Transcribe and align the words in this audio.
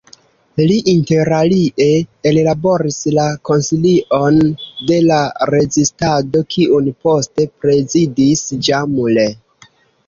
Li 0.69 0.75
interalie 0.93 1.89
ellaboris 2.29 2.97
la 3.19 3.25
"Konsilion 3.51 4.41
de 4.91 4.99
la 5.13 5.21
Rezistado" 5.53 6.43
kiun 6.57 6.91
poste 7.07 7.51
prezidis 7.65 8.47
Jean 8.57 8.95
Moulin. 8.99 9.43